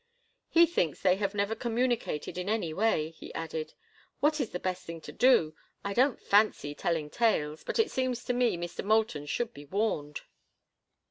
"He 0.49 0.65
thinks 0.65 0.99
they 0.99 1.17
have 1.17 1.35
never 1.35 1.53
communicated 1.53 2.35
in 2.35 2.49
any 2.49 2.73
way," 2.73 3.11
he 3.11 3.31
added. 3.35 3.75
"What 4.19 4.39
is 4.41 4.49
the 4.49 4.59
best 4.59 4.83
thing 4.83 4.99
to 5.01 5.11
do? 5.11 5.55
I 5.85 5.93
don't 5.93 6.19
fancy 6.19 6.73
telling 6.73 7.11
tales, 7.11 7.63
but 7.63 7.77
it 7.77 7.91
seems 7.91 8.23
to 8.25 8.33
me 8.33 8.57
Mr. 8.57 8.83
Moulton 8.83 9.27
should 9.27 9.53
be 9.53 9.65
warned." 9.65 10.21